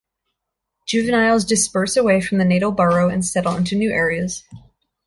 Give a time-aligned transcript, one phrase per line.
[0.87, 4.43] Juveniles disperse away from the natal burrow and settle into new areas.